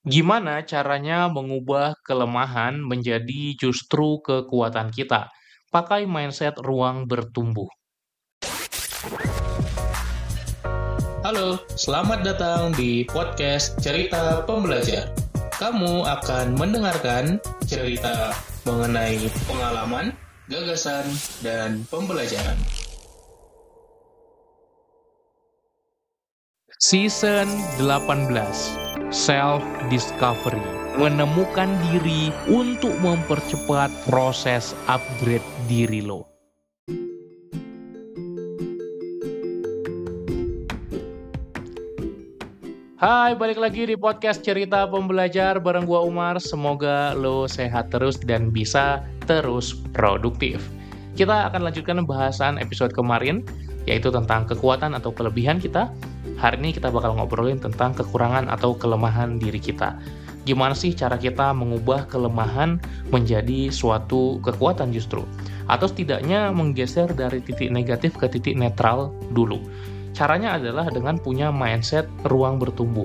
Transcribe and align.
Gimana 0.00 0.64
caranya 0.64 1.28
mengubah 1.28 1.92
kelemahan 2.08 2.80
menjadi 2.80 3.52
justru 3.60 4.16
kekuatan 4.24 4.88
kita? 4.96 5.28
Pakai 5.68 6.08
mindset 6.08 6.56
ruang 6.56 7.04
bertumbuh. 7.04 7.68
Halo, 11.20 11.60
selamat 11.76 12.24
datang 12.24 12.72
di 12.72 13.04
podcast 13.04 13.76
Cerita 13.84 14.40
Pembelajar. 14.48 15.12
Kamu 15.60 16.08
akan 16.08 16.56
mendengarkan 16.56 17.36
cerita 17.68 18.32
mengenai 18.64 19.20
pengalaman, 19.44 20.16
gagasan, 20.48 21.04
dan 21.44 21.84
pembelajaran. 21.92 22.56
Season 26.80 27.44
18 27.76 28.89
self 29.10 29.66
discovery, 29.90 30.62
menemukan 30.94 31.66
diri 31.90 32.30
untuk 32.46 32.94
mempercepat 33.02 33.90
proses 34.06 34.70
upgrade 34.86 35.42
diri 35.66 35.98
lo. 35.98 36.30
Hai, 43.02 43.34
balik 43.34 43.58
lagi 43.58 43.82
di 43.88 43.98
podcast 43.98 44.46
Cerita 44.46 44.86
Pembelajar 44.86 45.58
bareng 45.58 45.90
gua 45.90 46.06
Umar. 46.06 46.38
Semoga 46.38 47.10
lo 47.18 47.50
sehat 47.50 47.90
terus 47.90 48.14
dan 48.22 48.54
bisa 48.54 49.02
terus 49.26 49.74
produktif. 49.90 50.62
Kita 51.18 51.50
akan 51.50 51.66
lanjutkan 51.66 52.06
bahasan 52.06 52.62
episode 52.62 52.94
kemarin, 52.94 53.42
yaitu 53.90 54.14
tentang 54.14 54.46
kekuatan 54.46 54.94
atau 54.94 55.10
kelebihan 55.10 55.58
kita 55.58 55.90
Hari 56.40 56.56
ini 56.56 56.72
kita 56.72 56.88
bakal 56.88 57.20
ngobrolin 57.20 57.60
tentang 57.60 57.92
kekurangan 57.92 58.48
atau 58.48 58.72
kelemahan 58.72 59.36
diri 59.36 59.60
kita. 59.60 60.00
Gimana 60.48 60.72
sih 60.72 60.96
cara 60.96 61.20
kita 61.20 61.52
mengubah 61.52 62.08
kelemahan 62.08 62.80
menjadi 63.12 63.68
suatu 63.68 64.40
kekuatan 64.40 64.88
justru? 64.88 65.28
Atau 65.68 65.92
setidaknya 65.92 66.48
menggeser 66.48 67.12
dari 67.12 67.44
titik 67.44 67.68
negatif 67.68 68.16
ke 68.16 68.24
titik 68.24 68.56
netral 68.56 69.12
dulu. 69.36 69.60
Caranya 70.16 70.56
adalah 70.56 70.88
dengan 70.88 71.20
punya 71.20 71.52
mindset 71.52 72.08
ruang 72.24 72.56
bertumbuh. 72.56 73.04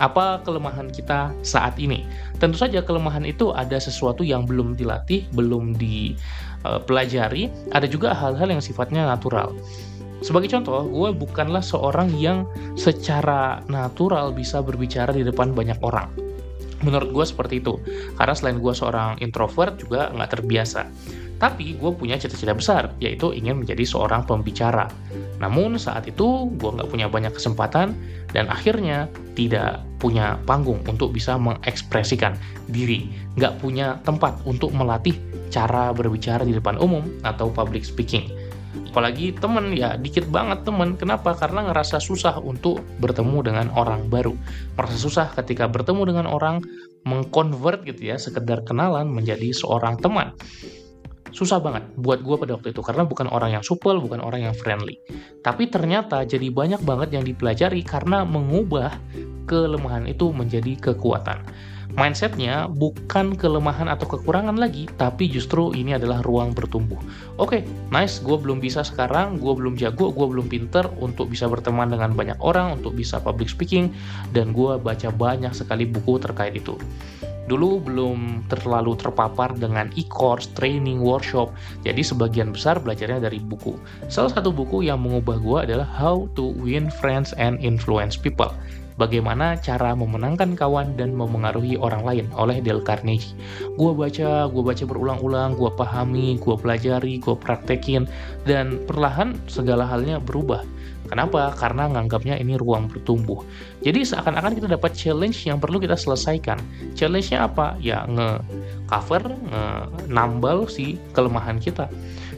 Apa 0.00 0.40
kelemahan 0.40 0.88
kita 0.88 1.28
saat 1.44 1.76
ini? 1.76 2.08
Tentu 2.40 2.56
saja 2.56 2.80
kelemahan 2.80 3.28
itu 3.28 3.52
ada 3.52 3.76
sesuatu 3.76 4.24
yang 4.24 4.48
belum 4.48 4.80
dilatih, 4.80 5.28
belum 5.36 5.76
dipelajari, 5.76 7.52
ada 7.76 7.84
juga 7.84 8.16
hal-hal 8.16 8.48
yang 8.48 8.64
sifatnya 8.64 9.04
natural. 9.04 9.52
Sebagai 10.22 10.54
contoh, 10.54 10.86
gue 10.86 11.10
bukanlah 11.18 11.60
seorang 11.60 12.14
yang 12.14 12.46
secara 12.78 13.58
natural 13.66 14.30
bisa 14.30 14.62
berbicara 14.62 15.10
di 15.10 15.26
depan 15.26 15.50
banyak 15.50 15.76
orang. 15.82 16.06
Menurut 16.86 17.10
gue 17.10 17.24
seperti 17.26 17.58
itu, 17.58 17.78
karena 18.14 18.34
selain 18.34 18.58
gue 18.62 18.74
seorang 18.74 19.18
introvert 19.18 19.78
juga 19.82 20.14
nggak 20.14 20.30
terbiasa. 20.38 20.86
Tapi 21.42 21.74
gue 21.74 21.90
punya 21.90 22.14
cita-cita 22.14 22.54
besar, 22.54 22.94
yaitu 23.02 23.34
ingin 23.34 23.58
menjadi 23.58 23.82
seorang 23.82 24.22
pembicara. 24.22 24.86
Namun 25.42 25.74
saat 25.74 26.06
itu 26.06 26.46
gue 26.54 26.70
nggak 26.70 26.86
punya 26.86 27.10
banyak 27.10 27.34
kesempatan 27.34 27.98
dan 28.30 28.46
akhirnya 28.46 29.10
tidak 29.34 29.82
punya 29.98 30.38
panggung 30.46 30.78
untuk 30.86 31.10
bisa 31.10 31.34
mengekspresikan 31.34 32.38
diri. 32.70 33.10
Nggak 33.34 33.58
punya 33.58 33.98
tempat 34.06 34.38
untuk 34.46 34.70
melatih 34.70 35.18
cara 35.50 35.90
berbicara 35.90 36.46
di 36.46 36.54
depan 36.54 36.78
umum 36.78 37.02
atau 37.26 37.50
public 37.50 37.82
speaking 37.82 38.30
apalagi 38.92 39.32
temen 39.32 39.72
ya 39.72 39.96
dikit 39.96 40.28
banget 40.28 40.68
temen. 40.68 41.00
Kenapa? 41.00 41.32
Karena 41.32 41.64
ngerasa 41.72 41.96
susah 41.96 42.36
untuk 42.44 42.84
bertemu 43.00 43.40
dengan 43.40 43.66
orang 43.72 44.12
baru. 44.12 44.36
Merasa 44.76 45.00
susah 45.00 45.32
ketika 45.32 45.64
bertemu 45.64 46.12
dengan 46.12 46.28
orang 46.28 46.60
mengkonvert 47.08 47.88
gitu 47.88 48.12
ya 48.12 48.20
sekedar 48.20 48.60
kenalan 48.68 49.08
menjadi 49.08 49.48
seorang 49.56 49.96
teman. 49.96 50.36
Susah 51.32 51.56
banget 51.64 51.88
buat 51.96 52.20
gue 52.20 52.36
pada 52.36 52.60
waktu 52.60 52.76
itu 52.76 52.84
karena 52.84 53.08
bukan 53.08 53.24
orang 53.32 53.56
yang 53.56 53.64
supel 53.64 53.96
bukan 53.96 54.20
orang 54.20 54.44
yang 54.44 54.52
friendly. 54.52 55.00
Tapi 55.40 55.72
ternyata 55.72 56.28
jadi 56.28 56.52
banyak 56.52 56.84
banget 56.84 57.16
yang 57.16 57.24
dipelajari 57.24 57.80
karena 57.80 58.28
mengubah 58.28 58.92
kelemahan 59.48 60.04
itu 60.04 60.28
menjadi 60.28 60.92
kekuatan 60.92 61.40
mindsetnya 61.92 62.68
bukan 62.72 63.36
kelemahan 63.36 63.88
atau 63.88 64.08
kekurangan 64.08 64.56
lagi, 64.56 64.88
tapi 64.96 65.28
justru 65.28 65.76
ini 65.76 65.96
adalah 65.96 66.24
ruang 66.24 66.56
bertumbuh. 66.56 66.98
Oke, 67.36 67.60
okay, 67.60 67.62
nice, 67.92 68.20
gue 68.24 68.36
belum 68.36 68.64
bisa 68.64 68.80
sekarang, 68.80 69.36
gue 69.36 69.52
belum 69.52 69.76
jago, 69.76 70.08
gue 70.08 70.26
belum 70.26 70.48
pinter 70.48 70.88
untuk 71.00 71.28
bisa 71.28 71.48
berteman 71.48 71.92
dengan 71.92 72.16
banyak 72.16 72.40
orang, 72.40 72.80
untuk 72.80 72.96
bisa 72.96 73.20
public 73.20 73.52
speaking, 73.52 73.92
dan 74.32 74.56
gue 74.56 74.80
baca 74.80 75.08
banyak 75.12 75.52
sekali 75.52 75.84
buku 75.84 76.16
terkait 76.16 76.56
itu. 76.56 76.80
Dulu 77.42 77.82
belum 77.82 78.46
terlalu 78.46 78.94
terpapar 78.94 79.52
dengan 79.58 79.90
e-course, 79.98 80.48
training, 80.54 81.02
workshop, 81.02 81.50
jadi 81.82 82.00
sebagian 82.00 82.54
besar 82.54 82.78
belajarnya 82.78 83.28
dari 83.28 83.42
buku. 83.42 83.74
Salah 84.06 84.30
satu 84.30 84.54
buku 84.54 84.86
yang 84.86 85.02
mengubah 85.02 85.42
gue 85.42 85.58
adalah 85.68 85.84
How 85.84 86.30
to 86.38 86.54
Win 86.62 86.88
Friends 86.88 87.34
and 87.36 87.58
Influence 87.58 88.14
People 88.14 88.54
Bagaimana 89.00 89.56
cara 89.56 89.96
memenangkan 89.96 90.52
kawan 90.52 91.00
dan 91.00 91.16
memengaruhi 91.16 91.80
orang 91.80 92.04
lain 92.04 92.26
oleh 92.36 92.60
Dale 92.60 92.84
Carnegie. 92.84 93.32
Gue 93.80 93.96
baca, 93.96 94.46
gue 94.52 94.62
baca 94.62 94.84
berulang-ulang, 94.84 95.56
gue 95.56 95.70
pahami, 95.72 96.36
gue 96.36 96.54
pelajari, 96.60 97.16
gue 97.20 97.32
praktekin, 97.32 98.04
dan 98.44 98.82
perlahan 98.84 99.36
segala 99.48 99.88
halnya 99.88 100.20
berubah. 100.20 100.60
Kenapa? 101.08 101.52
Karena 101.52 101.92
nganggapnya 101.92 102.40
ini 102.40 102.56
ruang 102.56 102.88
bertumbuh. 102.88 103.44
Jadi 103.84 104.00
seakan-akan 104.00 104.56
kita 104.56 104.68
dapat 104.68 104.96
challenge 104.96 105.44
yang 105.44 105.60
perlu 105.60 105.76
kita 105.76 105.92
selesaikan. 105.92 106.56
Challenge-nya 106.96 107.52
apa? 107.52 107.76
Ya 107.80 108.08
nge-cover, 108.08 109.28
nge-nambal 109.28 110.64
si 110.72 110.96
kelemahan 111.12 111.60
kita. 111.60 111.92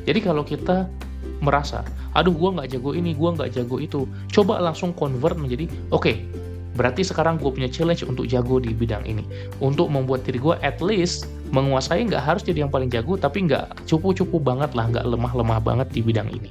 Jadi 0.04 0.18
kalau 0.18 0.42
kita 0.42 0.90
merasa, 1.38 1.84
aduh 2.16 2.32
gue 2.32 2.50
nggak 2.56 2.68
jago 2.72 2.96
ini, 2.96 3.12
gue 3.12 3.30
nggak 3.36 3.52
jago 3.52 3.76
itu, 3.76 4.08
coba 4.32 4.58
langsung 4.58 4.96
convert 4.96 5.36
menjadi, 5.36 5.68
oke, 5.92 6.08
okay, 6.08 6.16
Berarti 6.74 7.06
sekarang 7.06 7.38
gue 7.38 7.50
punya 7.50 7.70
challenge 7.70 8.02
untuk 8.02 8.26
jago 8.26 8.58
di 8.58 8.74
bidang 8.74 9.06
ini. 9.06 9.22
Untuk 9.62 9.90
membuat 9.90 10.26
diri 10.26 10.42
gue 10.42 10.54
at 10.60 10.82
least 10.82 11.30
menguasai 11.54 12.02
nggak 12.10 12.22
harus 12.22 12.42
jadi 12.42 12.66
yang 12.66 12.72
paling 12.74 12.90
jago, 12.90 13.14
tapi 13.14 13.46
nggak 13.46 13.86
cupu-cupu 13.86 14.42
banget 14.42 14.74
lah, 14.74 14.90
nggak 14.90 15.06
lemah-lemah 15.06 15.62
banget 15.62 15.88
di 15.94 16.02
bidang 16.02 16.26
ini. 16.34 16.50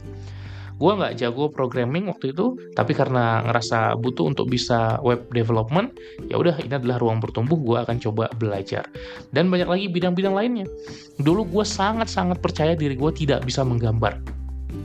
Gue 0.79 0.91
nggak 0.95 1.21
jago 1.21 1.47
programming 1.47 2.09
waktu 2.09 2.33
itu, 2.33 2.57
tapi 2.73 2.97
karena 2.97 3.45
ngerasa 3.45 3.95
butuh 3.99 4.25
untuk 4.27 4.49
bisa 4.49 4.97
web 5.05 5.29
development, 5.31 5.95
ya 6.27 6.39
udah 6.39 6.57
ini 6.59 6.73
adalah 6.73 6.97
ruang 6.97 7.21
bertumbuh, 7.21 7.55
gue 7.55 7.77
akan 7.83 8.01
coba 8.01 8.27
belajar. 8.35 8.87
Dan 9.29 9.53
banyak 9.53 9.69
lagi 9.69 9.85
bidang-bidang 9.91 10.33
lainnya. 10.33 10.65
Dulu 11.21 11.45
gue 11.45 11.65
sangat-sangat 11.67 12.41
percaya 12.41 12.73
diri 12.73 12.97
gue 12.97 13.11
tidak 13.13 13.45
bisa 13.45 13.61
menggambar 13.61 14.43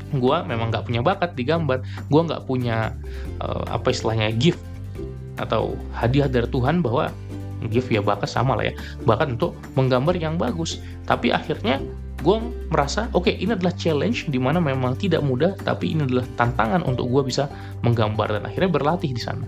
gue 0.08 0.36
memang 0.48 0.72
nggak 0.72 0.88
punya 0.88 1.00
bakat 1.04 1.36
di 1.36 1.44
gambar 1.44 1.84
gue 2.08 2.20
nggak 2.28 2.48
punya 2.48 2.96
uh, 3.44 3.64
apa 3.68 3.92
istilahnya 3.92 4.32
gift 4.36 4.60
atau 5.38 5.78
hadiah 5.94 6.26
dari 6.26 6.46
Tuhan 6.50 6.82
bahwa 6.82 7.10
gift 7.66 7.90
ya 7.90 8.02
bakat 8.02 8.30
sama 8.30 8.54
lah 8.54 8.70
ya. 8.70 8.74
Bakat 9.02 9.34
untuk 9.38 9.58
menggambar 9.74 10.14
yang 10.14 10.38
bagus. 10.38 10.78
Tapi 11.06 11.34
akhirnya 11.34 11.82
gue 12.18 12.36
merasa 12.70 13.06
oke 13.14 13.30
okay, 13.30 13.34
ini 13.38 13.54
adalah 13.54 13.70
challenge 13.78 14.26
di 14.26 14.42
mana 14.42 14.58
memang 14.58 14.98
tidak 14.98 15.22
mudah 15.22 15.54
tapi 15.62 15.94
ini 15.94 16.02
adalah 16.02 16.26
tantangan 16.34 16.82
untuk 16.82 17.06
gue 17.06 17.30
bisa 17.30 17.46
menggambar 17.86 18.38
dan 18.38 18.42
akhirnya 18.46 18.70
berlatih 18.70 19.10
di 19.14 19.22
sana. 19.22 19.46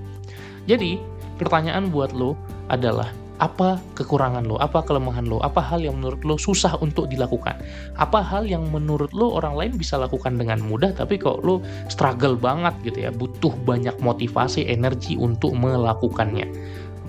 Jadi 0.70 0.98
pertanyaan 1.38 1.90
buat 1.90 2.14
lo 2.14 2.38
adalah 2.70 3.10
apa 3.40 3.80
kekurangan 3.96 4.44
lo, 4.44 4.60
apa 4.60 4.84
kelemahan 4.84 5.24
lo, 5.26 5.40
apa 5.40 5.58
hal 5.58 5.80
yang 5.80 5.96
menurut 5.98 6.22
lo 6.22 6.36
susah 6.36 6.76
untuk 6.84 7.08
dilakukan, 7.08 7.56
apa 7.96 8.20
hal 8.20 8.44
yang 8.44 8.68
menurut 8.68 9.10
lo 9.16 9.32
orang 9.34 9.56
lain 9.56 9.72
bisa 9.80 9.96
lakukan 9.96 10.36
dengan 10.36 10.60
mudah, 10.60 10.92
tapi 10.92 11.16
kok 11.16 11.40
lo 11.40 11.64
struggle 11.88 12.36
banget 12.36 12.76
gitu 12.84 13.08
ya, 13.08 13.10
butuh 13.10 13.52
banyak 13.64 13.96
motivasi, 14.04 14.68
energi 14.68 15.16
untuk 15.16 15.56
melakukannya. 15.56 16.46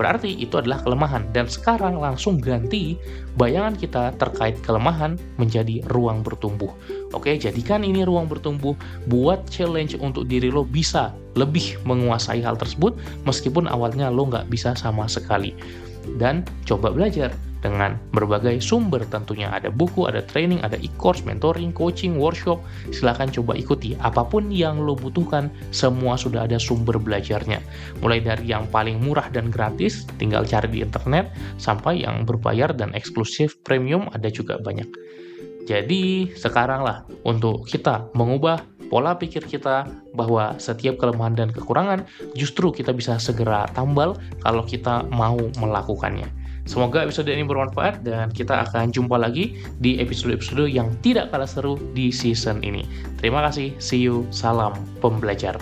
Berarti 0.01 0.33
itu 0.39 0.57
adalah 0.57 0.81
kelemahan. 0.81 1.29
Dan 1.29 1.45
sekarang 1.45 1.99
langsung 2.01 2.41
ganti 2.41 2.97
bayangan 3.37 3.77
kita 3.77 4.15
terkait 4.17 4.57
kelemahan 4.65 5.19
menjadi 5.37 5.85
ruang 5.93 6.25
bertumbuh. 6.25 6.73
Oke, 7.13 7.37
jadikan 7.37 7.85
ini 7.85 8.01
ruang 8.01 8.25
bertumbuh, 8.25 8.73
buat 9.05 9.45
challenge 9.51 9.99
untuk 10.01 10.25
diri 10.25 10.49
lo 10.49 10.65
bisa 10.65 11.13
lebih 11.35 11.77
menguasai 11.85 12.43
hal 12.43 12.57
tersebut 12.57 12.97
meskipun 13.23 13.69
awalnya 13.69 14.11
lo 14.11 14.27
nggak 14.27 14.51
bisa 14.51 14.75
sama 14.75 15.07
sekali 15.07 15.55
dan 16.17 16.47
coba 16.65 16.91
belajar 16.91 17.31
dengan 17.61 17.95
berbagai 18.11 18.59
sumber. 18.59 19.05
Tentunya 19.07 19.47
ada 19.53 19.69
buku, 19.69 20.09
ada 20.09 20.25
training, 20.25 20.59
ada 20.65 20.75
e-course, 20.81 21.23
mentoring, 21.23 21.71
coaching, 21.71 22.17
workshop. 22.17 22.59
Silahkan 22.89 23.29
coba 23.29 23.55
ikuti. 23.55 23.93
Apa 24.01 24.25
pun 24.25 24.49
yang 24.49 24.81
lo 24.81 24.97
butuhkan 24.97 25.53
semua 25.69 26.17
sudah 26.17 26.49
ada 26.49 26.57
sumber 26.57 26.97
belajarnya. 26.97 27.61
Mulai 28.01 28.19
dari 28.25 28.49
yang 28.49 28.65
paling 28.67 28.99
murah 28.99 29.29
dan 29.29 29.53
gratis 29.53 30.03
tinggal 30.17 30.43
cari 30.43 30.67
di 30.67 30.79
internet 30.81 31.31
sampai 31.61 32.03
yang 32.03 32.25
berbayar 32.25 32.73
dan 32.73 32.91
eksklusif 32.97 33.61
premium 33.61 34.09
ada 34.11 34.27
juga 34.27 34.57
banyak. 34.59 34.89
Jadi 35.69 36.33
sekarang 36.33 36.81
lah 36.81 37.05
untuk 37.21 37.69
kita 37.69 38.09
mengubah 38.17 38.65
pola 38.91 39.15
pikir 39.15 39.47
kita 39.47 39.87
bahwa 40.11 40.59
setiap 40.59 40.99
kelemahan 40.99 41.33
dan 41.33 41.49
kekurangan 41.49 42.03
justru 42.35 42.75
kita 42.75 42.91
bisa 42.91 43.15
segera 43.15 43.63
tambal 43.71 44.19
kalau 44.43 44.67
kita 44.67 45.07
mau 45.07 45.39
melakukannya. 45.63 46.27
Semoga 46.69 47.01
episode 47.01 47.31
ini 47.33 47.41
bermanfaat 47.41 48.05
dan 48.05 48.29
kita 48.29 48.69
akan 48.69 48.93
jumpa 48.93 49.17
lagi 49.17 49.57
di 49.81 49.97
episode-episode 49.97 50.69
yang 50.69 50.93
tidak 51.01 51.33
kalah 51.33 51.49
seru 51.49 51.79
di 51.97 52.13
season 52.13 52.61
ini. 52.61 52.85
Terima 53.17 53.41
kasih, 53.49 53.73
see 53.81 53.97
you, 53.97 54.29
salam 54.29 54.77
pembelajar. 55.01 55.57